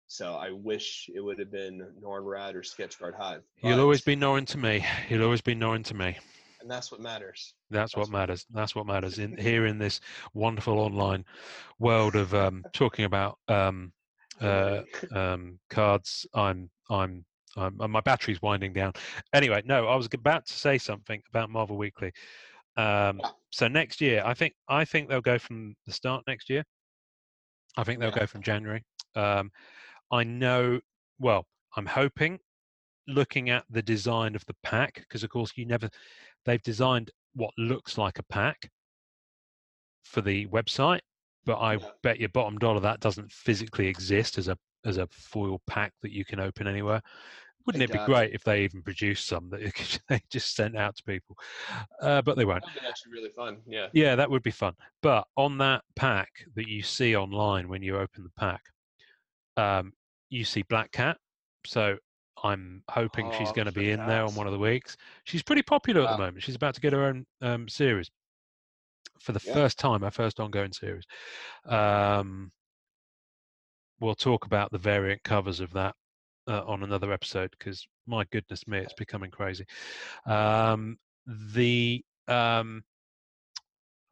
[0.07, 3.43] So I wish it would have been NorrinRadd or Sketchcard Hive.
[3.63, 4.83] You'll always be Norrin to me.
[5.07, 6.17] You'll always be Norrin to me.
[6.61, 7.53] and that's what matters.
[7.69, 8.45] That's what That's what- matters.
[8.49, 10.01] That's what matters in here in this
[10.33, 11.25] wonderful online
[11.77, 13.93] world of um, talking about um,
[14.41, 14.81] uh,
[15.15, 16.25] um, cards.
[16.33, 17.23] I'm, I'm,
[17.55, 18.93] I'm, uh, my battery's winding down.
[19.33, 22.11] Anyway, no, I was about to say something about Marvel Weekly.
[22.77, 26.63] Um, so next year, I think, I think they'll go from the start next year.
[27.77, 28.19] I think they'll Yeah.
[28.19, 28.83] go from January.
[29.15, 29.51] Um,
[30.11, 30.81] I know.
[31.19, 32.39] Well, I'm hoping.
[33.07, 35.89] Looking at the design of the pack, because of course you never,
[36.45, 38.69] they've designed what looks like a pack
[40.03, 41.01] for the website,
[41.45, 41.91] but I Yeah.
[42.03, 46.11] bet your bottom dollar that doesn't physically exist as a as a foil pack that
[46.11, 47.01] you can open anywhere.
[47.69, 48.05] Wouldn't it be it.
[48.05, 51.37] great if they even produced some that they just sent out to people?
[52.01, 52.63] Uh, but they won't.
[52.63, 53.61] That would be actually really fun.
[53.67, 53.89] Yeah.
[53.93, 54.75] Yeah, that would be fun.
[55.01, 58.61] But on that pack that you see online when you open the pack,
[59.57, 59.93] um,
[60.29, 61.17] you see Black Cat.
[61.65, 61.97] So
[62.43, 64.97] I'm hoping she's Oh, going to be in there on one of the weeks.
[65.25, 66.43] She's pretty popular at the moment.
[66.43, 68.09] She's about to get her own um, series
[69.19, 69.53] for the Yeah.
[69.53, 71.03] first time, her first ongoing series.
[71.65, 72.51] Um,
[73.99, 75.95] we'll talk about the variant covers of that
[76.49, 79.65] uh, on another episode because my goodness me, it's becoming crazy.
[80.25, 80.97] Um,
[81.53, 82.83] the um,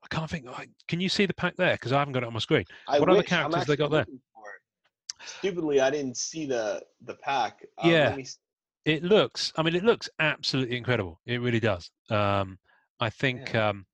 [0.04, 0.46] I can't think.
[0.88, 1.74] Can you see the pack there?
[1.74, 2.66] Because I haven't got it on my screen.
[2.88, 4.02] I What other wish- I'm characters they got there?
[4.02, 5.28] looking for it.
[5.28, 7.66] Stupidly, I didn't see the the pack.
[7.80, 8.08] Um, Yeah.
[8.10, 8.38] Let me, s-
[8.86, 9.52] It looks.
[9.58, 11.20] I mean, it looks absolutely incredible.
[11.26, 11.90] It really does.
[12.10, 12.58] Um,
[13.00, 13.54] I think.
[13.56, 13.86] Um,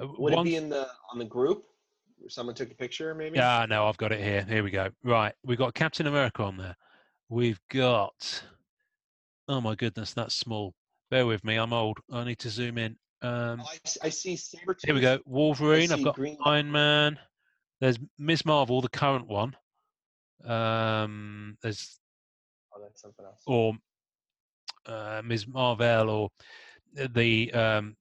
[0.00, 1.64] uh, would it be in the on the group?
[2.28, 3.38] Someone took a picture, maybe.
[3.38, 4.44] Yeah, no, I've got it here.
[4.46, 4.90] Here we go.
[5.02, 6.76] Right, we've got Captain America on there.
[7.30, 8.42] We've got.
[9.46, 10.74] Oh my goodness, that's small.
[11.12, 11.98] Bear with me, I'm old.
[12.12, 12.96] I need to zoom in.
[13.22, 14.34] Um, I, I see
[14.84, 15.20] here we go.
[15.26, 15.92] Wolverine.
[15.92, 17.18] I've got Green Iron Man.
[17.80, 18.44] There's Ms.
[18.44, 19.56] Marvel, the current one.
[20.44, 22.00] Um, there's
[22.74, 23.42] Oh, that's something else.
[23.46, 23.74] or
[24.86, 25.46] uh, Ms.
[25.46, 26.28] Marvel or
[26.94, 27.96] the um,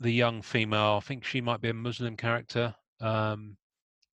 [0.00, 0.98] the young female.
[1.02, 2.74] I think she might be a Muslim character.
[3.00, 3.56] Um,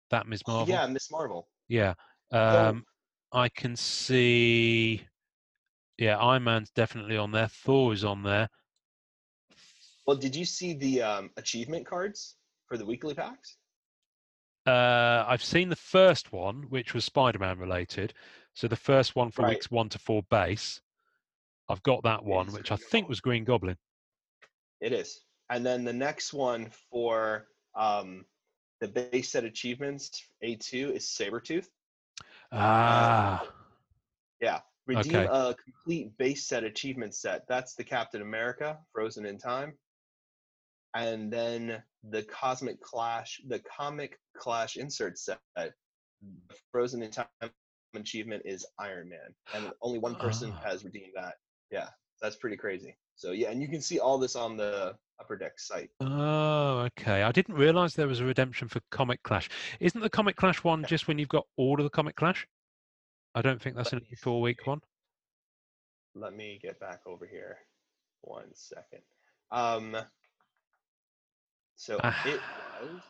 [0.09, 0.41] that Ms.
[0.45, 0.73] Oh, Marvel.
[0.73, 1.47] yeah, Miss Marvel.
[1.69, 1.93] Yeah.
[2.31, 2.83] Um,
[3.31, 5.01] I can see.
[5.97, 7.47] Yeah, Iron Man's definitely on there.
[7.47, 8.49] Thor is on there.
[10.05, 12.35] Well, did you see the um, achievement cards
[12.67, 13.57] for the weekly packs?
[14.67, 18.13] Uh, I've seen the first one, which was Spider-Man related.
[18.53, 19.51] So the first one for Right.
[19.51, 20.81] weeks one to four base.
[21.69, 23.09] I've got that one, which I think Goblin.
[23.09, 23.77] was Green Goblin.
[24.81, 25.23] It is.
[25.49, 28.25] And then the next one for um,
[28.81, 30.09] the base set achievements,
[30.43, 31.67] A2, is Sabretooth.
[32.51, 33.45] Ah,
[34.39, 34.61] Yeah.
[34.87, 35.27] Redeem Okay.
[35.31, 37.47] a complete base set achievement set.
[37.47, 39.77] That's the Captain America, Frozen in Time.
[40.95, 45.39] And then the Cosmic Clash, the Comic Clash insert set.
[46.71, 47.27] Frozen in Time
[47.95, 49.33] achievement is Iron Man.
[49.53, 50.61] And only one person Ah.
[50.63, 51.35] has redeemed that.
[51.69, 51.89] Yeah.
[52.21, 52.97] That's pretty crazy.
[53.15, 55.91] So yeah, and you can see all this on the Upper Deck site.
[56.01, 57.21] oh, okay.
[57.23, 59.49] I didn't realize there was a redemption for Comic Clash.
[59.79, 62.47] Isn't the Comic Clash one just when you've got all of the Comic Clash?
[63.35, 64.81] I don't think that's Let an four week one.
[66.15, 67.57] let me get back over here
[68.21, 68.99] one second
[69.51, 69.95] um
[71.75, 72.21] so Ah.
[72.27, 72.41] it
[72.83, 73.01] was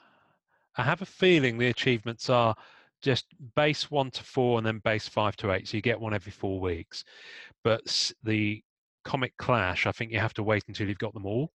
[0.77, 2.55] I have a feeling the achievements are
[3.01, 5.67] just base one to four and then base five to eight.
[5.67, 7.03] So you get one every four weeks.
[7.63, 8.63] But the
[9.03, 11.51] Comic Clash, I think you have to wait until you've got them all.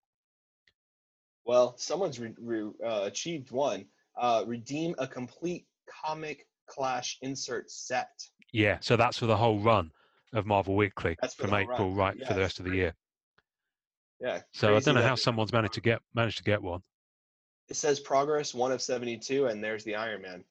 [1.46, 3.86] Well someone's re- re- uh, achieved one
[4.18, 5.66] uh redeem a complete
[6.04, 8.10] comic clash insert set
[8.52, 8.78] Yeah.
[8.80, 9.90] So that's for the whole run
[10.32, 11.62] of Marvel Weekly from run.
[11.62, 12.94] April right Yeah, for the rest of the year.
[14.20, 16.82] yeah So I don't know how someone's managed to get managed to get one.
[17.68, 20.44] it says progress one of 72 and there's the iron man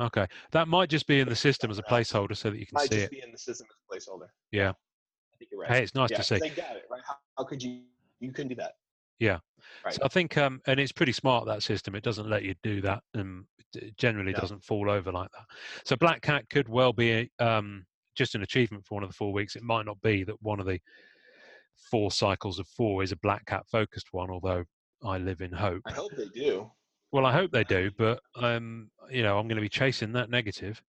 [0.00, 2.74] Okay, that might just be in the system as a placeholder so that you can
[2.74, 3.10] might see just it.
[3.12, 4.70] be in the system as a placeholder Yeah.
[4.70, 6.38] i think you're right Hey, it's nice yeah, to see.
[6.38, 7.82] they got it right how, how could you
[8.20, 8.74] you couldn't do that
[9.18, 9.38] Yeah.
[9.84, 11.94] right So I think, um, and it's pretty smart that system.
[11.94, 14.40] It doesn't let you do that, and it generally No.
[14.40, 15.46] doesn't fall over like that.
[15.84, 19.32] So Black Cat could well be um, just an achievement for one of the four
[19.32, 19.56] weeks.
[19.56, 20.80] It might not be that one of the
[21.90, 24.64] four cycles of four is a Black Cat focused one, although
[25.04, 25.82] I live in hope.
[25.86, 26.70] i hope they do
[27.12, 30.30] Well, I hope they do, but um, you know, I'm going to be chasing that
[30.30, 30.82] negative.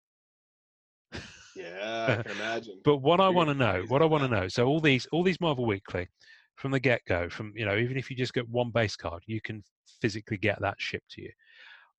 [1.55, 4.47] yeah i can imagine But what I want to know, what I want to know,
[4.47, 6.07] so all these all these Marvel Weekly,
[6.55, 9.23] from the get go, from you know, even if you just get one base card,
[9.25, 9.63] you can
[10.01, 11.31] physically get that shipped to you.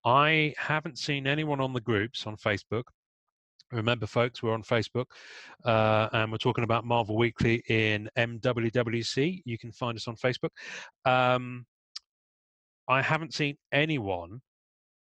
[0.05, 2.85] I haven't seen anyone on the groups on Facebook.
[3.73, 5.07] Remember, folks, we're on Facebook,
[5.65, 9.43] uh, and we're talking about Marvel Weekly in MWWC.
[9.45, 10.51] You can find us on Facebook.
[11.05, 11.67] Um,
[12.89, 14.41] I haven't seen anyone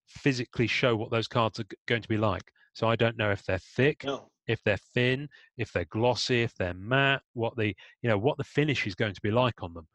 [0.07, 2.43] physically show what those cards are g- going to be like.
[2.73, 6.53] So I don't know if they're thick, no if they're thin, if they're glossy, if
[6.55, 9.73] they're matte, what the you know what the finish is going to be like on
[9.73, 9.87] them.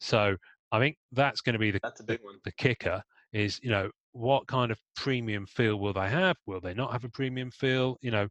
[0.00, 0.36] So
[0.72, 3.70] I think that's going to be the that's a big one the kicker is you
[3.70, 6.36] know what kind of premium feel will they have?
[6.46, 7.98] Will they not have a premium feel?
[8.00, 8.28] You know,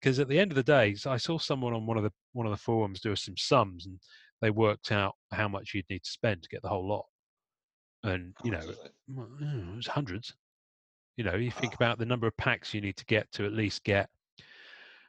[0.00, 2.46] because at the end of the day, I saw someone on one of the one
[2.46, 3.98] of the forums do some sums, and
[4.40, 7.06] they worked out how much you'd need to spend to get the whole lot.
[8.04, 8.92] And you know, it?
[9.08, 10.34] well, you know, it was hundreds.
[11.16, 13.52] You know, you think about the number of packs you need to get to at
[13.52, 14.08] least get.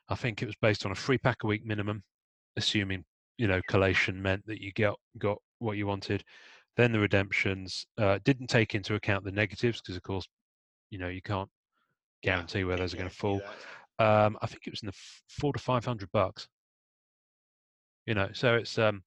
[0.09, 2.03] I think it was based on a free pack a week minimum,
[2.57, 3.03] assuming
[3.37, 6.23] you know collation meant that you got got what you wanted.
[6.77, 10.27] Then the redemptions uh, didn't take into account the negatives because, of course,
[10.89, 11.49] you know you can't
[12.21, 13.41] guarantee where those are going to fall.
[13.99, 16.47] Um, I think it was in the f- four to five hundred bucks.
[18.05, 19.03] You know, so it's um,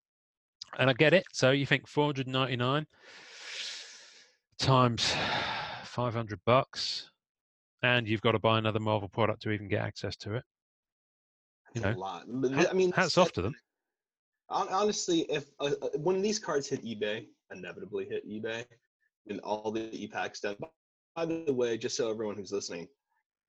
[0.78, 1.24] and I get it.
[1.32, 2.86] So you think four hundred ninety nine
[4.58, 5.14] times
[5.84, 7.10] five hundred bucks,
[7.82, 10.44] and you've got to buy another Marvel product to even get access to it.
[11.74, 12.24] You That's a lot.
[12.28, 13.54] But ha- I mean, hats off to them.
[14.50, 18.64] Honestly, if uh, uh, when these cards hit eBay, inevitably hit eBay,
[19.28, 20.56] and all the e-packs done.
[21.14, 22.86] By the way, just so everyone who's listening,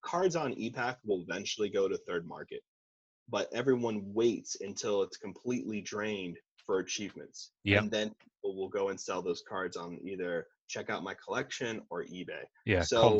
[0.03, 2.61] cards on e-pack will eventually go to third market,
[3.29, 7.81] but everyone waits until it's completely drained for achievements, Yep.
[7.83, 11.81] and then people will go and sell those cards on either check out my collection
[11.89, 12.43] or eBay.
[12.65, 13.19] Yeah, So-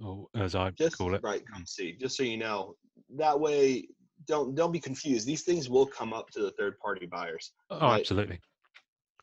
[0.00, 1.22] or as I just call it.
[1.24, 2.76] right come see just so you know
[3.16, 3.88] that way
[4.28, 7.92] don't don't be confused these things will come up to the third party buyers Oh,
[7.92, 8.40] absolutely.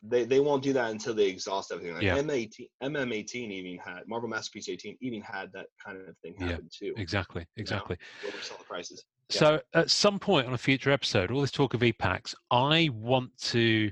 [0.02, 2.16] they they won't do that until they exhaust everything like Yeah.
[2.18, 6.92] m18 mm18 even had marvel masterpiece 18 even had that kind of thing Yeah, too
[6.96, 7.40] Exactly.
[7.42, 7.96] you know, Exactly.
[8.42, 9.38] sell the prices Yeah.
[9.40, 13.36] So at some point on a future episode, all this talk of e-packs, I want
[13.52, 13.90] to.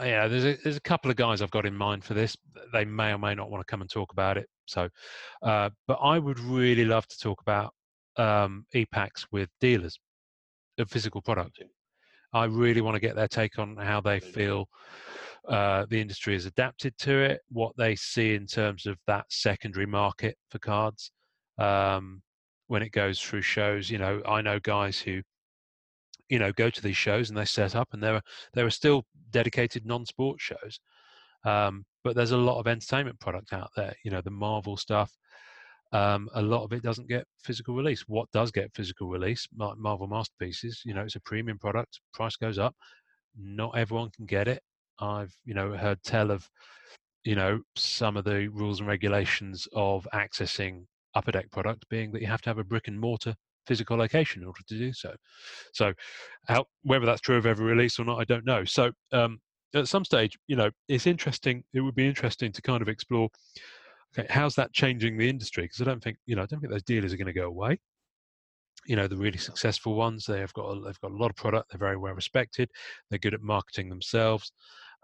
[0.00, 2.34] uh, Yeah, there's a, there's a couple of guys I've got in mind for this.
[2.72, 4.48] They may or may not want to come and talk about it.
[4.66, 4.88] So,
[5.42, 7.74] uh, but I would really love to talk about
[8.16, 9.98] um, e-packs with dealers
[10.78, 11.62] of physical product.
[12.32, 14.68] I really want to get their take on how they feel
[15.48, 19.86] uh, the industry has adapted to it, what they see in terms of that secondary
[19.86, 21.10] market for cards
[21.58, 22.22] um,
[22.68, 23.90] when it goes through shows.
[23.90, 25.20] You know, I know guys who,
[26.28, 28.22] you know go to these shows and they set up and there are
[28.54, 30.80] there are still dedicated non-sport shows
[31.44, 35.12] um, but there's a lot of entertainment product out there you know the marvel stuff
[35.92, 40.06] um, a lot of it doesn't get physical release what does get physical release marvel
[40.06, 42.74] masterpieces you know it's a premium product price goes up
[43.36, 44.62] not everyone can get it
[45.00, 46.48] i've you know heard tell of
[47.24, 52.20] you know some of the rules and regulations of accessing upper deck product being that
[52.20, 53.34] you have to have a brick and mortar
[53.66, 55.14] physical location in order to do so.
[55.72, 55.92] So,
[56.48, 58.64] how, whether that's true of every release or not, I don't know.
[58.64, 59.40] So, um,
[59.74, 61.64] at some stage, you know, it's interesting.
[61.72, 63.28] It would be interesting to kind of explore.
[64.16, 65.64] Okay, how's that changing the industry?
[65.64, 67.46] Because I don't think, you know, I don't think those dealers are going to go
[67.46, 67.80] away.
[68.84, 71.36] You know, the really successful ones, they have got a, they've got a lot of
[71.36, 71.70] product.
[71.70, 72.68] They're very well respected.
[73.08, 74.52] They're good at marketing themselves,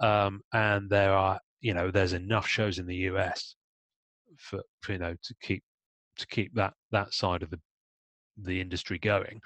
[0.00, 3.54] um, and there are, you know, there's enough shows in the US
[4.36, 5.62] for, for you know to keep
[6.18, 7.60] to keep that that side of the
[8.36, 9.40] the industry going.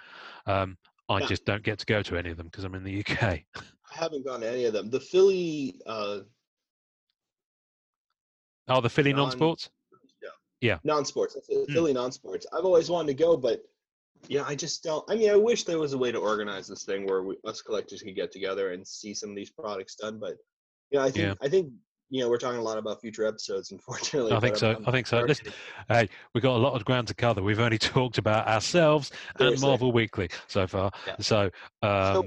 [0.47, 1.27] Um, I yeah.
[1.27, 3.23] just don't get to go to any of them because I'm in the UK.
[3.23, 3.45] I
[3.91, 4.89] haven't gone to any of them.
[4.89, 5.81] The Philly.
[5.87, 6.21] Uh,
[8.69, 9.71] oh, the Philly non, sports.
[10.23, 10.29] Yeah.
[10.61, 10.79] Yeah.
[10.85, 11.37] Non-sports.
[11.51, 11.73] Mm.
[11.73, 12.47] Philly non-sports.
[12.53, 13.63] I've always wanted to go, but
[14.29, 15.05] yeah, I just don't.
[15.11, 17.61] I mean, I wish there was a way to organize this thing where we, us
[17.63, 20.19] collectors could get together and see some of these products done.
[20.21, 20.37] But
[20.91, 21.35] yeah, I think yeah.
[21.43, 21.73] I think
[22.13, 24.33] you know, we're talking a lot about future episodes, unfortunately.
[24.33, 24.77] I think so.
[24.77, 25.23] I'm, i think so.
[25.23, 25.47] Listen,
[25.89, 27.43] hey, we've got a lot of ground to cover.
[27.43, 30.91] We've only talked about ourselves and Marvel Weekly so far.
[31.07, 31.17] Yeah.
[31.21, 31.51] So,
[31.83, 32.25] um, so,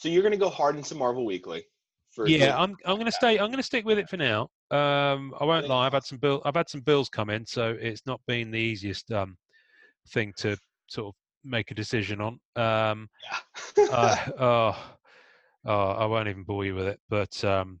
[0.00, 1.64] so, you're going to go hard into Marvel Weekly.
[2.10, 2.76] For yeah, I'm.
[2.84, 3.38] I'm going to stay.
[3.38, 4.48] I'm going to stick with it for now.
[4.74, 5.86] Um, I won't lie.
[5.86, 6.42] I've had some bill.
[6.44, 9.36] I've had some bills come in, so it's not been the easiest um,
[10.08, 10.56] thing to
[10.88, 12.40] sort of make a decision on.
[12.56, 13.08] Um,
[13.76, 13.84] yeah.
[13.84, 14.96] uh, oh,
[15.64, 17.78] oh, I won't even bore you with it, but um,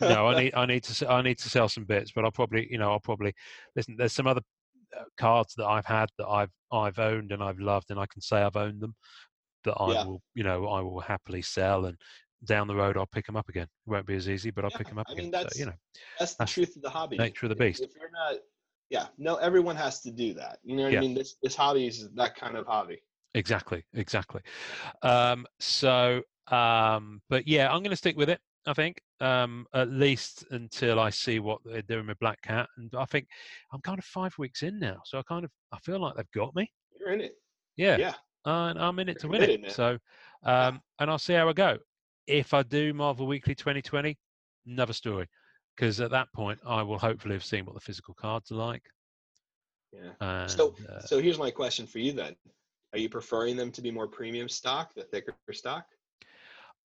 [0.00, 2.68] no, I need I need to I need to sell some bits, but I'll probably
[2.70, 3.34] you know I'll probably
[3.74, 3.96] listen.
[3.98, 4.42] There's some other
[4.96, 8.22] uh, cards that I've had that I've I've owned and I've loved, and I can
[8.22, 8.94] say I've owned them
[9.64, 10.04] that I yeah.
[10.04, 11.96] will you know I will happily sell and
[12.46, 13.68] down the road I'll pick them up again.
[13.86, 15.24] It won't be as easy, but I'll yeah, pick them up I again.
[15.24, 15.72] Mean, that's, so, you know,
[16.18, 17.16] that's the that's truth of the hobby.
[17.16, 17.80] Nature of the beast.
[17.80, 18.40] If, if, you're not,
[18.90, 20.58] yeah, no, everyone has to do that.
[20.62, 20.98] You know what yeah.
[20.98, 21.14] I mean?
[21.14, 23.00] This this hobby is that kind of hobby.
[23.34, 24.40] Exactly, exactly.
[25.02, 28.40] Um, so, um, but yeah, I'm going to stick with it.
[28.66, 32.90] I think um, at least until I see what they're doing with Black Cat, and
[32.96, 33.26] I think
[33.72, 36.30] I'm kind of five weeks in now, so I kind of I feel like they've
[36.34, 36.70] got me.
[36.98, 37.34] You're in it.
[37.76, 38.14] Yeah, yeah.
[38.44, 39.72] and I'm in it to win it.
[39.72, 39.98] So,
[40.44, 41.78] um, and I'll see how I go.
[42.26, 44.16] If I do Marvel Weekly 2020,
[44.66, 45.28] another story,
[45.76, 48.82] because at that point I will hopefully have seen what the physical cards are like.
[49.92, 50.10] Yeah.
[50.20, 52.34] And, so, uh, so here's my question for you then:
[52.92, 55.84] Are you preferring them to be more premium stock, the thicker stock?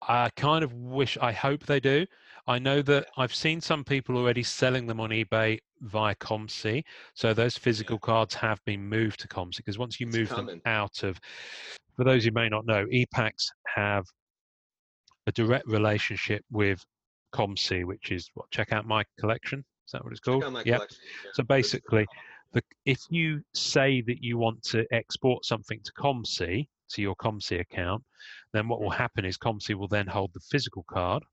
[0.08, 2.06] I kind of wish, I hope they do.
[2.48, 6.84] I know that I've seen some people already selling them on eBay via COMC.
[7.14, 10.62] So those physical cards have been moved to COMC because once you it's move them
[10.66, 11.20] out of,
[11.96, 14.06] for those who may not know, ePacks have
[15.30, 16.84] a direct relationship with
[17.34, 19.60] COMC, which is what, check out my collection.
[19.86, 20.44] Is that what it's called?
[20.66, 20.80] Yeah.
[21.34, 22.06] So basically,
[22.52, 27.60] the, if you say that you want to export something to COMC, to your COMC
[27.60, 28.04] account,
[28.54, 31.24] then what will happen is COMC will then hold the physical card,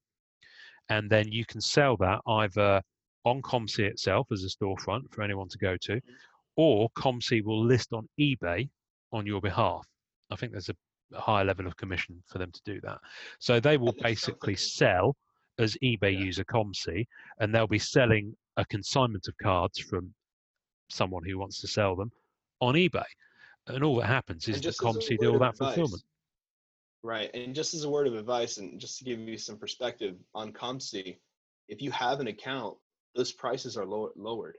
[0.90, 2.82] and then you can sell that either
[3.24, 6.12] on COMC itself as a storefront for anyone to go to, mm-hmm.
[6.56, 8.68] or COMC will list on eBay
[9.10, 9.86] on your behalf.
[10.30, 10.76] I think there's a,
[11.12, 12.98] a higher level of commission for them to do that.
[13.38, 15.16] So they will basically sell
[15.58, 16.24] as eBay yeah.
[16.24, 17.06] user COMC,
[17.40, 20.12] and they'll be selling a consignment of cards from
[20.88, 22.10] someone who wants to sell them
[22.60, 23.04] on eBay
[23.68, 26.02] and all that happens is the COMC do all that fulfillment.
[27.02, 30.16] Right, and just as a word of advice, and just to give you some perspective
[30.34, 31.16] on COMC,
[31.68, 32.76] if you have an account,
[33.14, 34.56] those prices are low- lowered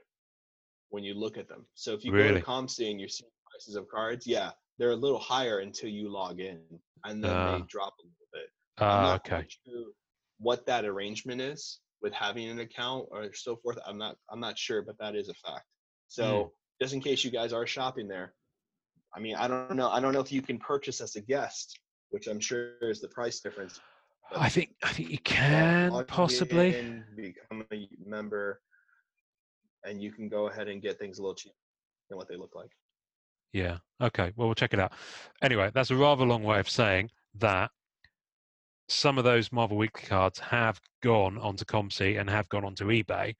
[0.90, 1.66] when you look at them.
[1.74, 2.28] So if you really?
[2.28, 5.90] go to COMC and you see prices of cards, yeah, they're a little higher until
[5.90, 6.60] you log in,
[7.04, 8.50] and then uh, they drop a little bit.
[8.78, 9.46] Uh, okay.
[9.66, 9.92] Sure
[10.38, 14.16] what that arrangement is with having an account or so forth, I'm not.
[14.30, 15.64] I'm not sure, but that is a fact.
[16.06, 16.50] So mm.
[16.80, 18.34] just in case you guys are shopping there,
[19.14, 19.90] I mean, I don't know.
[19.90, 21.78] I don't know if you can purchase as a guest,
[22.10, 23.80] which I'm sure is the price difference.
[24.36, 28.60] I think I think you can possibly in, become a member,
[29.84, 31.54] and you can go ahead and get things a little cheaper
[32.08, 32.70] than what they look like.
[33.52, 33.78] Yeah.
[34.00, 34.32] Okay.
[34.36, 34.92] Well, we'll check it out.
[35.42, 37.70] Anyway, that's a rather long way of saying that
[38.88, 43.34] some of those Marvel Weekly cards have gone onto COMC and have gone onto eBay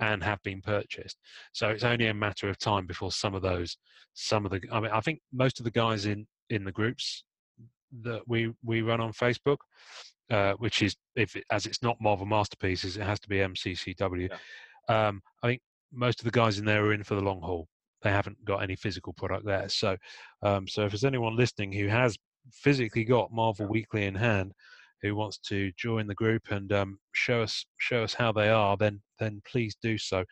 [0.00, 1.18] and have been purchased.
[1.52, 3.76] So it's only a matter of time before some of those,
[4.14, 7.24] some of the, I mean, I think most of the guys in in the groups
[8.02, 9.58] that we we run on Facebook,
[10.30, 14.30] uh, which is if it, as it's not Marvel Masterpieces, it has to be MCCW.
[14.30, 15.08] Yeah.
[15.08, 17.68] Um, I think most of the guys in there are in for the long haul.
[18.02, 19.68] They haven't got any physical product there.
[19.68, 19.96] So,
[20.42, 22.16] um, so if there's anyone listening who has
[22.52, 24.52] physically got Marvel Weekly in hand,
[25.02, 28.76] who wants to join the group and um, show us show us how they are,
[28.76, 30.24] then then please do so.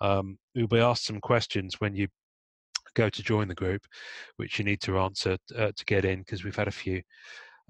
[0.00, 2.08] Um, you'll be asked some questions when you
[2.94, 3.84] go to join the group,
[4.36, 7.02] which you need to answer uh, to get in because we've had a few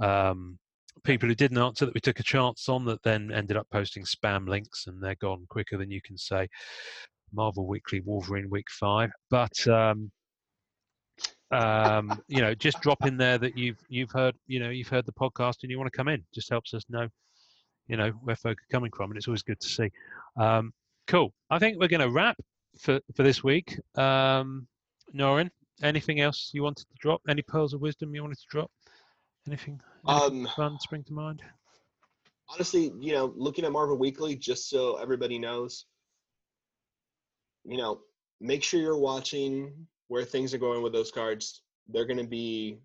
[0.00, 0.58] um,
[1.04, 4.04] people who didn't answer that we took a chance on that then ended up posting
[4.04, 6.48] spam links and they're gone quicker than you can say.
[7.32, 10.10] Marvel Weekly Wolverine Week Five, but um,
[11.50, 15.06] um, you know, just drop in there that you've you've heard you know you've heard
[15.06, 16.22] the podcast and you want to come in.
[16.34, 17.08] Just helps us know
[17.88, 19.90] you know where folk are coming from, and it's always good to see.
[20.36, 20.72] Um,
[21.06, 21.32] cool.
[21.50, 22.36] I think we're going to wrap
[22.78, 23.78] for for this week.
[23.96, 24.66] Um,
[25.14, 25.50] Norrin,
[25.82, 27.20] anything else you wanted to drop?
[27.28, 28.70] Any pearls of wisdom you wanted to drop?
[29.46, 31.42] Anything, anything Um, fun spring to mind?
[32.48, 35.86] honestly, you know, looking at Marvel Weekly, just so everybody knows,
[37.64, 38.00] you know,
[38.40, 39.72] make sure you're watching
[40.08, 41.62] where things are going with those cards.
[41.88, 42.78] They're going to be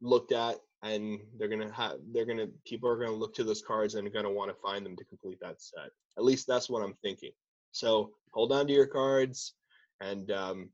[0.00, 3.34] looked at, and they're going to have, they're going to, people are going to look
[3.34, 5.90] to those cards and going to want to find them to complete that set.
[6.18, 7.32] At least that's what I'm thinking.
[7.72, 9.54] So hold on to your cards
[10.00, 10.70] and um,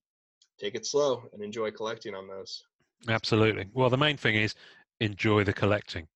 [0.58, 2.64] take it slow and enjoy collecting on those.
[3.08, 3.68] Absolutely.
[3.72, 4.54] Well, the main thing is
[5.00, 6.06] enjoy the collecting.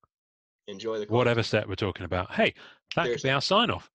[0.67, 2.33] Enjoy the Whatever set we're talking about.
[2.33, 2.53] Hey,
[2.95, 3.89] that could be our sign off.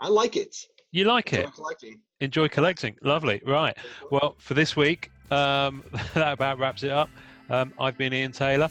[0.00, 0.56] I like it.
[0.90, 1.54] You like Enjoy it?
[1.54, 2.00] collecting.
[2.20, 2.96] Enjoy collecting.
[3.02, 3.40] Lovely.
[3.46, 3.76] Right.
[4.10, 5.84] Well, for this week, um,
[6.14, 7.10] that about wraps it up.
[7.50, 8.68] Um, I've been Ian Taylor,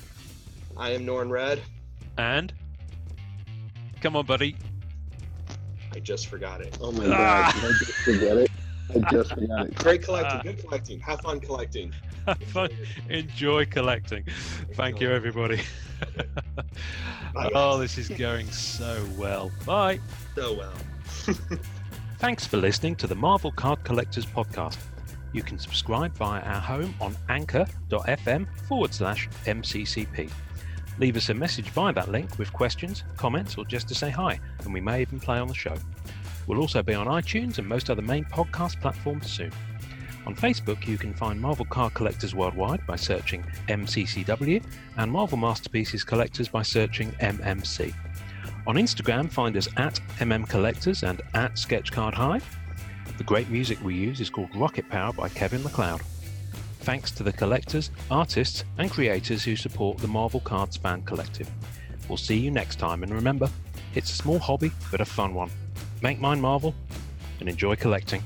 [0.76, 1.60] I am Norrin Radd.
[2.20, 2.54] and
[4.02, 4.56] come on, buddy.
[5.96, 6.78] I just forgot it.
[6.80, 7.52] Oh my Ah.
[7.52, 8.52] god, did I just forget it?
[8.96, 9.76] I just forgot it.
[9.80, 10.42] Great collecting.
[10.44, 11.00] Good collecting.
[11.00, 11.92] Have fun collecting.
[12.28, 12.70] Have fun.
[13.10, 14.24] Enjoy collecting.
[14.74, 15.60] Thank you, everybody.
[17.34, 19.52] Bye, oh, this is going so well.
[19.66, 20.00] Bye.
[20.36, 21.36] So well.
[22.20, 24.78] Thanks for listening to the Marvel Card Collectors Podcast.
[25.34, 30.32] You can subscribe via our home on anchor.fm forward slash MCCP.
[30.98, 34.40] Leave us a message via that link with questions, comments, or just to say hi,
[34.64, 35.76] and we may even play on the show.
[36.48, 39.52] We'll also be on iTunes and most other main podcast platforms soon.
[40.26, 44.64] On Facebook, you can find Marvel Card Collectors Worldwide by searching MCCW
[44.98, 47.94] and Marvel Masterpieces Collectors by searching MMC.
[48.68, 52.42] On Instagram, find us at MM Collectors and at Sketchcard High.
[53.18, 56.02] The great music we use is called Rocket Power by Kevin MacLeod.
[56.82, 61.50] Thanks to the collectors, artists, and creators who support the Marvel Cards Fan Collective.
[62.10, 63.50] We'll see you next time, and remember,
[63.96, 65.50] it's a small hobby, but a fun one.
[66.02, 66.76] Make mine Marvel
[67.40, 68.22] and enjoy collecting.